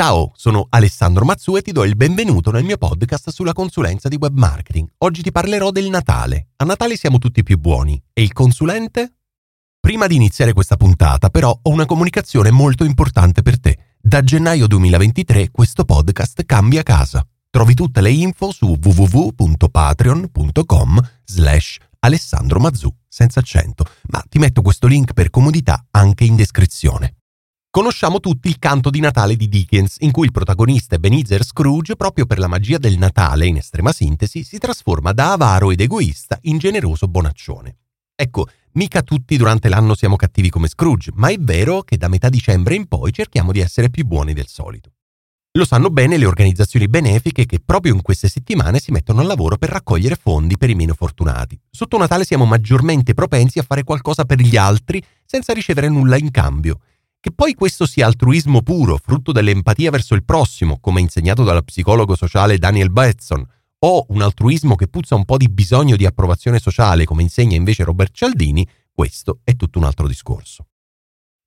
Ciao, 0.00 0.32
sono 0.34 0.64
Alessandro 0.70 1.26
Mazzu 1.26 1.58
e 1.58 1.60
ti 1.60 1.72
do 1.72 1.84
il 1.84 1.94
benvenuto 1.94 2.50
nel 2.50 2.64
mio 2.64 2.78
podcast 2.78 3.28
sulla 3.28 3.52
consulenza 3.52 4.08
di 4.08 4.16
web 4.18 4.34
marketing. 4.34 4.88
Oggi 5.00 5.20
ti 5.20 5.30
parlerò 5.30 5.70
del 5.70 5.90
Natale. 5.90 6.52
A 6.56 6.64
Natale 6.64 6.96
siamo 6.96 7.18
tutti 7.18 7.42
più 7.42 7.58
buoni. 7.58 8.02
E 8.14 8.22
il 8.22 8.32
consulente? 8.32 9.16
Prima 9.78 10.06
di 10.06 10.14
iniziare 10.14 10.54
questa 10.54 10.78
puntata, 10.78 11.28
però, 11.28 11.50
ho 11.50 11.68
una 11.68 11.84
comunicazione 11.84 12.50
molto 12.50 12.84
importante 12.84 13.42
per 13.42 13.60
te. 13.60 13.96
Da 14.00 14.22
gennaio 14.22 14.66
2023 14.66 15.50
questo 15.50 15.84
podcast 15.84 16.46
cambia 16.46 16.82
casa. 16.82 17.22
Trovi 17.50 17.74
tutte 17.74 18.00
le 18.00 18.10
info 18.10 18.52
su 18.52 18.78
www.patreon.com 18.82 21.10
slash 21.24 21.76
Alessandro 21.98 22.58
Mazzu, 22.58 22.90
senza 23.06 23.40
accento, 23.40 23.84
ma 24.06 24.24
ti 24.26 24.38
metto 24.38 24.62
questo 24.62 24.86
link 24.86 25.12
per 25.12 25.28
comodità 25.28 25.88
anche 25.90 26.24
in 26.24 26.36
descrizione. 26.36 27.16
Conosciamo 27.72 28.18
tutti 28.18 28.48
il 28.48 28.58
canto 28.58 28.90
di 28.90 28.98
Natale 28.98 29.36
di 29.36 29.48
Dickens, 29.48 29.98
in 30.00 30.10
cui 30.10 30.24
il 30.24 30.32
protagonista 30.32 30.96
Ebenezer 30.96 31.44
Scrooge, 31.44 31.94
proprio 31.94 32.26
per 32.26 32.40
la 32.40 32.48
magia 32.48 32.78
del 32.78 32.98
Natale, 32.98 33.46
in 33.46 33.58
estrema 33.58 33.92
sintesi, 33.92 34.42
si 34.42 34.58
trasforma 34.58 35.12
da 35.12 35.30
avaro 35.30 35.70
ed 35.70 35.80
egoista 35.80 36.36
in 36.42 36.58
generoso 36.58 37.06
bonaccione. 37.06 37.76
Ecco, 38.16 38.48
mica 38.72 39.02
tutti 39.02 39.36
durante 39.36 39.68
l'anno 39.68 39.94
siamo 39.94 40.16
cattivi 40.16 40.50
come 40.50 40.66
Scrooge, 40.66 41.12
ma 41.14 41.28
è 41.28 41.36
vero 41.38 41.82
che 41.82 41.96
da 41.96 42.08
metà 42.08 42.28
dicembre 42.28 42.74
in 42.74 42.88
poi 42.88 43.12
cerchiamo 43.12 43.52
di 43.52 43.60
essere 43.60 43.88
più 43.88 44.04
buoni 44.04 44.32
del 44.32 44.48
solito. 44.48 44.90
Lo 45.52 45.64
sanno 45.64 45.90
bene 45.90 46.16
le 46.16 46.26
organizzazioni 46.26 46.88
benefiche 46.88 47.46
che 47.46 47.60
proprio 47.64 47.94
in 47.94 48.02
queste 48.02 48.28
settimane 48.28 48.80
si 48.80 48.90
mettono 48.90 49.20
al 49.20 49.28
lavoro 49.28 49.56
per 49.58 49.68
raccogliere 49.68 50.16
fondi 50.20 50.56
per 50.56 50.70
i 50.70 50.74
meno 50.74 50.94
fortunati. 50.94 51.56
Sotto 51.70 51.98
Natale 51.98 52.24
siamo 52.24 52.46
maggiormente 52.46 53.14
propensi 53.14 53.60
a 53.60 53.64
fare 53.64 53.84
qualcosa 53.84 54.24
per 54.24 54.40
gli 54.40 54.56
altri 54.56 55.00
senza 55.24 55.52
ricevere 55.52 55.88
nulla 55.88 56.16
in 56.16 56.32
cambio 56.32 56.80
che 57.20 57.32
poi 57.32 57.54
questo 57.54 57.86
sia 57.86 58.06
altruismo 58.06 58.62
puro, 58.62 58.98
frutto 59.00 59.30
dell'empatia 59.30 59.90
verso 59.90 60.14
il 60.14 60.24
prossimo, 60.24 60.78
come 60.80 61.02
insegnato 61.02 61.44
dal 61.44 61.62
psicologo 61.62 62.16
sociale 62.16 62.56
Daniel 62.56 62.90
Batson, 62.90 63.44
o 63.82 64.06
un 64.08 64.22
altruismo 64.22 64.74
che 64.74 64.88
puzza 64.88 65.14
un 65.14 65.26
po' 65.26 65.36
di 65.36 65.48
bisogno 65.48 65.96
di 65.96 66.06
approvazione 66.06 66.58
sociale, 66.58 67.04
come 67.04 67.22
insegna 67.22 67.56
invece 67.56 67.84
Robert 67.84 68.14
Cialdini, 68.14 68.66
questo 68.92 69.40
è 69.44 69.54
tutto 69.54 69.78
un 69.78 69.84
altro 69.84 70.06
discorso. 70.06 70.66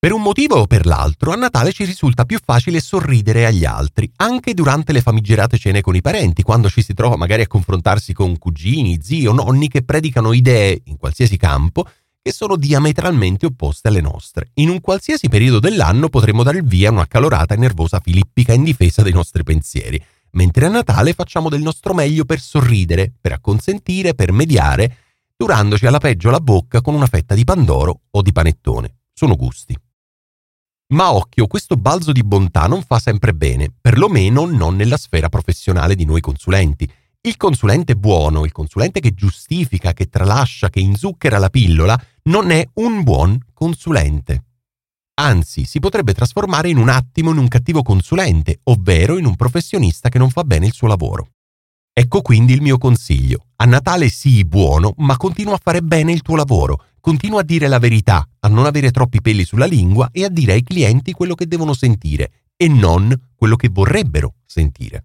Per 0.00 0.12
un 0.12 0.22
motivo 0.22 0.56
o 0.56 0.66
per 0.66 0.86
l'altro, 0.86 1.30
a 1.30 1.36
Natale 1.36 1.72
ci 1.72 1.84
risulta 1.84 2.24
più 2.24 2.38
facile 2.42 2.80
sorridere 2.80 3.44
agli 3.44 3.66
altri, 3.66 4.10
anche 4.16 4.54
durante 4.54 4.92
le 4.92 5.02
famigerate 5.02 5.58
cene 5.58 5.82
con 5.82 5.94
i 5.94 6.00
parenti, 6.00 6.42
quando 6.42 6.70
ci 6.70 6.82
si 6.82 6.94
trova 6.94 7.16
magari 7.16 7.42
a 7.42 7.46
confrontarsi 7.46 8.14
con 8.14 8.38
cugini, 8.38 8.98
zii 9.02 9.26
o 9.26 9.32
nonni 9.32 9.68
che 9.68 9.82
predicano 9.82 10.32
idee, 10.32 10.80
in 10.84 10.96
qualsiasi 10.96 11.36
campo, 11.36 11.86
che 12.22 12.32
sono 12.32 12.56
diametralmente 12.56 13.46
opposte 13.46 13.88
alle 13.88 14.00
nostre. 14.00 14.50
In 14.54 14.68
un 14.68 14.80
qualsiasi 14.80 15.28
periodo 15.28 15.58
dell'anno 15.58 16.08
potremmo 16.08 16.42
dare 16.42 16.58
il 16.58 16.64
via 16.64 16.90
a 16.90 16.92
una 16.92 17.06
calorata 17.06 17.54
e 17.54 17.58
nervosa 17.58 18.00
filippica 18.00 18.52
in 18.52 18.62
difesa 18.62 19.02
dei 19.02 19.12
nostri 19.12 19.42
pensieri, 19.42 20.02
mentre 20.32 20.66
a 20.66 20.68
Natale 20.68 21.14
facciamo 21.14 21.48
del 21.48 21.62
nostro 21.62 21.94
meglio 21.94 22.24
per 22.24 22.40
sorridere, 22.40 23.12
per 23.20 23.32
acconsentire, 23.32 24.14
per 24.14 24.32
mediare, 24.32 24.96
durandoci 25.34 25.86
alla 25.86 25.98
peggio 25.98 26.30
la 26.30 26.40
bocca 26.40 26.82
con 26.82 26.94
una 26.94 27.06
fetta 27.06 27.34
di 27.34 27.44
pandoro 27.44 28.02
o 28.10 28.22
di 28.22 28.32
panettone. 28.32 28.96
Sono 29.12 29.36
gusti. 29.36 29.76
Ma 30.88 31.12
occhio, 31.12 31.46
questo 31.46 31.76
balzo 31.76 32.12
di 32.12 32.22
bontà 32.22 32.66
non 32.66 32.82
fa 32.82 32.98
sempre 32.98 33.32
bene, 33.32 33.72
perlomeno 33.80 34.44
non 34.44 34.74
nella 34.74 34.96
sfera 34.96 35.28
professionale 35.28 35.94
di 35.94 36.04
noi 36.04 36.20
consulenti, 36.20 36.90
il 37.22 37.36
consulente 37.36 37.96
buono, 37.96 38.46
il 38.46 38.52
consulente 38.52 39.00
che 39.00 39.12
giustifica, 39.12 39.92
che 39.92 40.08
tralascia, 40.08 40.70
che 40.70 40.80
inzucchera 40.80 41.38
la 41.38 41.50
pillola, 41.50 42.00
non 42.24 42.50
è 42.50 42.66
un 42.74 43.02
buon 43.02 43.38
consulente. 43.52 44.44
Anzi, 45.20 45.64
si 45.66 45.80
potrebbe 45.80 46.14
trasformare 46.14 46.70
in 46.70 46.78
un 46.78 46.88
attimo 46.88 47.30
in 47.30 47.36
un 47.36 47.48
cattivo 47.48 47.82
consulente, 47.82 48.60
ovvero 48.64 49.18
in 49.18 49.26
un 49.26 49.36
professionista 49.36 50.08
che 50.08 50.16
non 50.16 50.30
fa 50.30 50.44
bene 50.44 50.66
il 50.66 50.72
suo 50.72 50.86
lavoro. 50.86 51.32
Ecco 51.92 52.22
quindi 52.22 52.54
il 52.54 52.62
mio 52.62 52.78
consiglio. 52.78 53.48
A 53.56 53.66
Natale 53.66 54.08
sii 54.08 54.46
buono, 54.46 54.94
ma 54.98 55.18
continua 55.18 55.54
a 55.54 55.60
fare 55.62 55.82
bene 55.82 56.12
il 56.12 56.22
tuo 56.22 56.36
lavoro. 56.36 56.84
Continua 57.00 57.40
a 57.40 57.44
dire 57.44 57.68
la 57.68 57.78
verità, 57.78 58.26
a 58.40 58.48
non 58.48 58.64
avere 58.64 58.90
troppi 58.90 59.20
peli 59.20 59.44
sulla 59.44 59.66
lingua 59.66 60.08
e 60.10 60.24
a 60.24 60.30
dire 60.30 60.52
ai 60.52 60.62
clienti 60.62 61.12
quello 61.12 61.34
che 61.34 61.46
devono 61.46 61.74
sentire 61.74 62.44
e 62.56 62.68
non 62.68 63.14
quello 63.34 63.56
che 63.56 63.68
vorrebbero 63.68 64.36
sentire. 64.46 65.04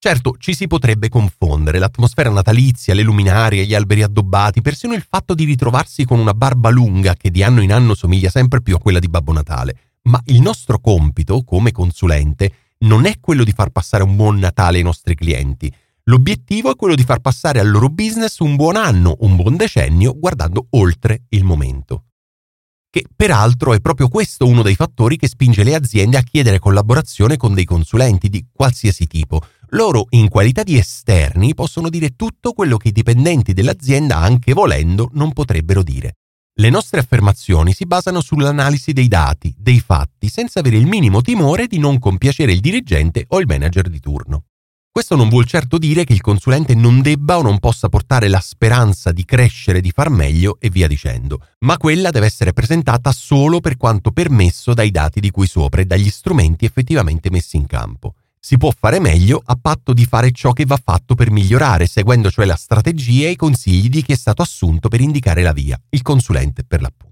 Certo, 0.00 0.36
ci 0.38 0.54
si 0.54 0.68
potrebbe 0.68 1.08
confondere, 1.08 1.80
l'atmosfera 1.80 2.30
natalizia, 2.30 2.94
le 2.94 3.02
luminarie, 3.02 3.66
gli 3.66 3.74
alberi 3.74 4.04
addobbati, 4.04 4.62
persino 4.62 4.94
il 4.94 5.04
fatto 5.06 5.34
di 5.34 5.42
ritrovarsi 5.42 6.04
con 6.04 6.20
una 6.20 6.34
barba 6.34 6.68
lunga 6.70 7.14
che 7.14 7.32
di 7.32 7.42
anno 7.42 7.62
in 7.62 7.72
anno 7.72 7.96
somiglia 7.96 8.30
sempre 8.30 8.62
più 8.62 8.76
a 8.76 8.78
quella 8.78 9.00
di 9.00 9.08
Babbo 9.08 9.32
Natale. 9.32 9.96
Ma 10.02 10.22
il 10.26 10.40
nostro 10.40 10.78
compito, 10.78 11.42
come 11.42 11.72
consulente, 11.72 12.52
non 12.80 13.06
è 13.06 13.18
quello 13.18 13.42
di 13.42 13.50
far 13.50 13.70
passare 13.70 14.04
un 14.04 14.14
buon 14.14 14.38
Natale 14.38 14.76
ai 14.76 14.84
nostri 14.84 15.16
clienti. 15.16 15.72
L'obiettivo 16.04 16.70
è 16.70 16.76
quello 16.76 16.94
di 16.94 17.02
far 17.02 17.18
passare 17.18 17.58
al 17.58 17.68
loro 17.68 17.88
business 17.88 18.38
un 18.38 18.54
buon 18.54 18.76
anno, 18.76 19.16
un 19.20 19.34
buon 19.34 19.56
decennio, 19.56 20.16
guardando 20.16 20.68
oltre 20.70 21.24
il 21.30 21.42
momento 21.42 22.04
che 22.90 23.04
peraltro 23.14 23.74
è 23.74 23.80
proprio 23.80 24.08
questo 24.08 24.46
uno 24.46 24.62
dei 24.62 24.74
fattori 24.74 25.16
che 25.16 25.28
spinge 25.28 25.62
le 25.62 25.74
aziende 25.74 26.16
a 26.16 26.22
chiedere 26.22 26.58
collaborazione 26.58 27.36
con 27.36 27.52
dei 27.54 27.64
consulenti 27.64 28.28
di 28.28 28.46
qualsiasi 28.50 29.06
tipo. 29.06 29.42
Loro, 29.72 30.06
in 30.10 30.28
qualità 30.28 30.62
di 30.62 30.78
esterni, 30.78 31.54
possono 31.54 31.90
dire 31.90 32.16
tutto 32.16 32.52
quello 32.52 32.78
che 32.78 32.88
i 32.88 32.92
dipendenti 32.92 33.52
dell'azienda, 33.52 34.16
anche 34.16 34.54
volendo, 34.54 35.10
non 35.12 35.32
potrebbero 35.32 35.82
dire. 35.82 36.14
Le 36.54 36.70
nostre 36.70 37.00
affermazioni 37.00 37.72
si 37.72 37.84
basano 37.84 38.20
sull'analisi 38.20 38.92
dei 38.92 39.08
dati, 39.08 39.54
dei 39.56 39.80
fatti, 39.80 40.28
senza 40.28 40.60
avere 40.60 40.76
il 40.76 40.86
minimo 40.86 41.20
timore 41.20 41.66
di 41.66 41.78
non 41.78 41.98
compiacere 41.98 42.52
il 42.52 42.60
dirigente 42.60 43.26
o 43.28 43.40
il 43.40 43.46
manager 43.46 43.88
di 43.88 44.00
turno. 44.00 44.44
Questo 44.90 45.14
non 45.14 45.28
vuol 45.28 45.44
certo 45.44 45.78
dire 45.78 46.02
che 46.02 46.14
il 46.14 46.20
consulente 46.20 46.74
non 46.74 47.02
debba 47.02 47.38
o 47.38 47.42
non 47.42 47.60
possa 47.60 47.88
portare 47.88 48.26
la 48.26 48.40
speranza 48.40 49.12
di 49.12 49.24
crescere, 49.24 49.80
di 49.80 49.92
far 49.92 50.10
meglio 50.10 50.56
e 50.58 50.70
via 50.70 50.88
dicendo, 50.88 51.40
ma 51.60 51.76
quella 51.76 52.10
deve 52.10 52.26
essere 52.26 52.52
presentata 52.52 53.12
solo 53.12 53.60
per 53.60 53.76
quanto 53.76 54.10
permesso 54.10 54.74
dai 54.74 54.90
dati 54.90 55.20
di 55.20 55.30
cui 55.30 55.46
sopra 55.46 55.82
e 55.82 55.84
dagli 55.84 56.10
strumenti 56.10 56.64
effettivamente 56.64 57.30
messi 57.30 57.56
in 57.56 57.66
campo. 57.66 58.14
Si 58.40 58.56
può 58.56 58.70
fare 58.70 59.00
meglio 59.00 59.42
a 59.44 59.58
patto 59.60 59.92
di 59.92 60.04
fare 60.04 60.30
ciò 60.30 60.52
che 60.52 60.64
va 60.64 60.80
fatto 60.82 61.14
per 61.14 61.30
migliorare, 61.30 61.86
seguendo 61.86 62.30
cioè 62.30 62.46
la 62.46 62.54
strategia 62.54 63.26
e 63.26 63.32
i 63.32 63.36
consigli 63.36 63.88
di 63.88 64.02
chi 64.02 64.12
è 64.12 64.16
stato 64.16 64.42
assunto 64.42 64.88
per 64.88 65.00
indicare 65.00 65.42
la 65.42 65.52
via, 65.52 65.78
il 65.90 66.02
consulente 66.02 66.64
per 66.64 66.80
l'appunto. 66.80 67.06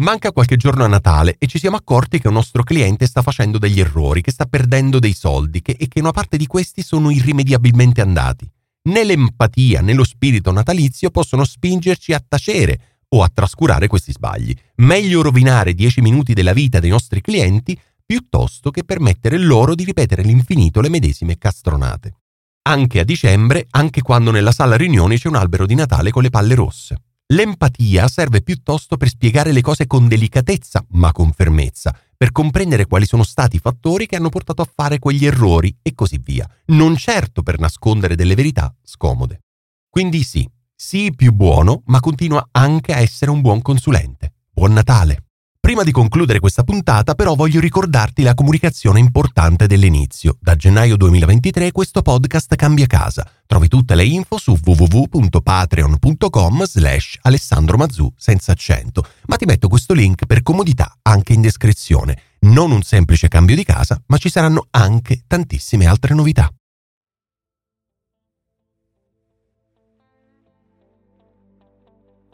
Manca 0.00 0.32
qualche 0.32 0.56
giorno 0.56 0.84
a 0.84 0.88
Natale 0.88 1.36
e 1.38 1.46
ci 1.46 1.58
siamo 1.58 1.76
accorti 1.76 2.18
che 2.18 2.28
un 2.28 2.34
nostro 2.34 2.62
cliente 2.62 3.06
sta 3.06 3.20
facendo 3.20 3.58
degli 3.58 3.80
errori, 3.80 4.22
che 4.22 4.30
sta 4.30 4.46
perdendo 4.46 4.98
dei 4.98 5.12
soldi 5.12 5.60
che, 5.60 5.76
e 5.78 5.88
che 5.88 6.00
una 6.00 6.10
parte 6.10 6.36
di 6.36 6.46
questi 6.46 6.82
sono 6.82 7.10
irrimediabilmente 7.10 8.00
andati. 8.00 8.50
Né 8.82 9.04
l'empatia 9.04 9.82
né 9.82 9.92
lo 9.92 10.04
spirito 10.04 10.52
natalizio 10.52 11.10
possono 11.10 11.44
spingerci 11.44 12.14
a 12.14 12.24
tacere 12.26 12.80
o 13.08 13.22
a 13.22 13.30
trascurare 13.32 13.88
questi 13.88 14.12
sbagli. 14.12 14.54
Meglio 14.76 15.20
rovinare 15.20 15.74
10 15.74 16.00
minuti 16.00 16.32
della 16.32 16.54
vita 16.54 16.80
dei 16.80 16.90
nostri 16.90 17.20
clienti 17.20 17.78
piuttosto 18.10 18.72
che 18.72 18.82
permettere 18.82 19.38
loro 19.38 19.76
di 19.76 19.84
ripetere 19.84 20.22
all'infinito 20.22 20.80
le 20.80 20.88
medesime 20.88 21.38
castronate. 21.38 22.14
Anche 22.62 22.98
a 22.98 23.04
dicembre, 23.04 23.68
anche 23.70 24.02
quando 24.02 24.32
nella 24.32 24.50
sala 24.50 24.76
riunioni 24.76 25.16
c'è 25.16 25.28
un 25.28 25.36
albero 25.36 25.64
di 25.64 25.76
Natale 25.76 26.10
con 26.10 26.24
le 26.24 26.28
palle 26.28 26.56
rosse. 26.56 27.02
L'empatia 27.28 28.08
serve 28.08 28.42
piuttosto 28.42 28.96
per 28.96 29.08
spiegare 29.10 29.52
le 29.52 29.60
cose 29.60 29.86
con 29.86 30.08
delicatezza, 30.08 30.84
ma 30.94 31.12
con 31.12 31.30
fermezza, 31.30 31.96
per 32.16 32.32
comprendere 32.32 32.86
quali 32.86 33.06
sono 33.06 33.22
stati 33.22 33.54
i 33.54 33.60
fattori 33.60 34.06
che 34.06 34.16
hanno 34.16 34.28
portato 34.28 34.62
a 34.62 34.68
fare 34.74 34.98
quegli 34.98 35.24
errori 35.24 35.72
e 35.80 35.94
così 35.94 36.18
via, 36.18 36.50
non 36.66 36.96
certo 36.96 37.44
per 37.44 37.60
nascondere 37.60 38.16
delle 38.16 38.34
verità 38.34 38.74
scomode. 38.82 39.42
Quindi 39.88 40.24
sì, 40.24 40.44
sii 40.74 41.14
più 41.14 41.30
buono, 41.30 41.82
ma 41.84 42.00
continua 42.00 42.44
anche 42.50 42.92
a 42.92 42.98
essere 42.98 43.30
un 43.30 43.40
buon 43.40 43.62
consulente. 43.62 44.32
Buon 44.50 44.72
Natale! 44.72 45.26
Prima 45.70 45.84
di 45.84 45.92
concludere 45.92 46.40
questa 46.40 46.64
puntata 46.64 47.14
però 47.14 47.36
voglio 47.36 47.60
ricordarti 47.60 48.24
la 48.24 48.34
comunicazione 48.34 48.98
importante 48.98 49.68
dell'inizio. 49.68 50.36
Da 50.40 50.56
gennaio 50.56 50.96
2023 50.96 51.70
questo 51.70 52.02
podcast 52.02 52.56
cambia 52.56 52.86
casa. 52.86 53.24
Trovi 53.46 53.68
tutte 53.68 53.94
le 53.94 54.02
info 54.02 54.36
su 54.36 54.58
www.patreon.com 54.60 56.64
slash 56.64 57.18
Alessandro 57.22 57.76
Mazzu 57.76 58.12
senza 58.16 58.50
accento, 58.50 59.06
ma 59.26 59.36
ti 59.36 59.44
metto 59.44 59.68
questo 59.68 59.94
link 59.94 60.26
per 60.26 60.42
comodità 60.42 60.92
anche 61.02 61.34
in 61.34 61.40
descrizione. 61.40 62.20
Non 62.40 62.72
un 62.72 62.82
semplice 62.82 63.28
cambio 63.28 63.54
di 63.54 63.62
casa, 63.62 64.02
ma 64.06 64.16
ci 64.16 64.28
saranno 64.28 64.66
anche 64.72 65.22
tantissime 65.28 65.86
altre 65.86 66.14
novità. 66.14 66.52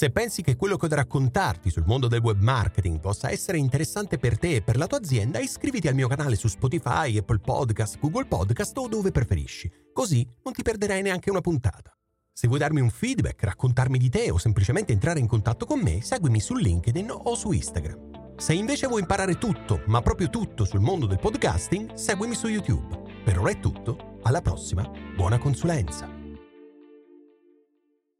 Se 0.00 0.08
pensi 0.08 0.40
che 0.40 0.56
quello 0.56 0.78
che 0.78 0.86
ho 0.86 0.88
da 0.88 0.96
raccontarti 0.96 1.68
sul 1.68 1.84
mondo 1.84 2.08
del 2.08 2.22
web 2.22 2.40
marketing 2.40 3.00
possa 3.00 3.30
essere 3.30 3.58
interessante 3.58 4.16
per 4.16 4.38
te 4.38 4.54
e 4.54 4.62
per 4.62 4.78
la 4.78 4.86
tua 4.86 4.96
azienda, 4.96 5.40
iscriviti 5.40 5.88
al 5.88 5.94
mio 5.94 6.08
canale 6.08 6.36
su 6.36 6.48
Spotify, 6.48 7.18
Apple 7.18 7.40
Podcast, 7.40 7.98
Google 7.98 8.24
Podcast 8.24 8.78
o 8.78 8.88
dove 8.88 9.10
preferisci. 9.10 9.70
Così 9.92 10.26
non 10.42 10.54
ti 10.54 10.62
perderai 10.62 11.02
neanche 11.02 11.28
una 11.28 11.42
puntata. 11.42 11.94
Se 12.32 12.46
vuoi 12.46 12.60
darmi 12.60 12.80
un 12.80 12.88
feedback, 12.88 13.44
raccontarmi 13.44 13.98
di 13.98 14.08
te 14.08 14.30
o 14.30 14.38
semplicemente 14.38 14.94
entrare 14.94 15.20
in 15.20 15.26
contatto 15.26 15.66
con 15.66 15.80
me, 15.80 16.00
seguimi 16.00 16.40
su 16.40 16.54
LinkedIn 16.54 17.10
o 17.10 17.34
su 17.34 17.52
Instagram. 17.52 18.36
Se 18.38 18.54
invece 18.54 18.86
vuoi 18.86 19.00
imparare 19.00 19.36
tutto, 19.36 19.82
ma 19.88 20.00
proprio 20.00 20.30
tutto 20.30 20.64
sul 20.64 20.80
mondo 20.80 21.04
del 21.04 21.18
podcasting, 21.18 21.92
seguimi 21.92 22.34
su 22.34 22.46
YouTube. 22.46 23.02
Per 23.22 23.38
ora 23.38 23.50
è 23.50 23.60
tutto, 23.60 24.16
alla 24.22 24.40
prossima, 24.40 24.90
buona 25.14 25.36
consulenza! 25.36 26.19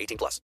18 0.00 0.16
plus. 0.18 0.38